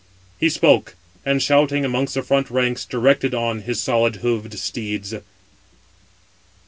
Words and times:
He 0.39 0.49
spoke, 0.49 0.95
and 1.23 1.43
shouting 1.43 1.85
amongst 1.85 2.15
the 2.15 2.23
front 2.23 2.49
ranks, 2.49 2.85
directed 2.85 3.35
on 3.35 3.61
his 3.61 3.79
solid 3.79 4.15
hoofed 4.15 4.57
steeds. 4.57 5.13